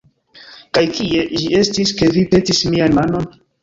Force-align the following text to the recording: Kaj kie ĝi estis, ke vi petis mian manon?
Kaj 0.77 0.83
kie 0.95 1.27
ĝi 1.43 1.53
estis, 1.61 1.95
ke 2.03 2.13
vi 2.19 2.27
petis 2.35 2.67
mian 2.75 3.01
manon? 3.03 3.35